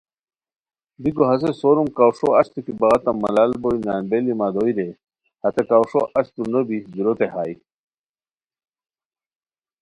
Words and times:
بیکو 1.01 1.23
ہسے 1.29 1.49
سوروم 1.59 1.87
کاوݰو 1.97 2.27
اچتو 2.39 2.59
کی 2.65 2.73
بغاتام 2.79 3.15
ملال 3.23 3.51
بوئے، 3.61 3.77
نان 3.85 4.01
بیلی 4.09 4.33
مہ 4.39 4.47
دوئے 4.53 4.71
رے 4.77 4.87
ہتے 5.43 5.61
کاوݰو 5.69 6.01
اچتو 6.19 6.41
نو 6.51 6.59
بی 6.67 6.77
دوروتے 6.93 7.27
ہائے 7.33 7.53